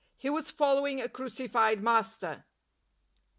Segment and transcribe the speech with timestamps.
[0.17, 2.43] He was following a crucified Master.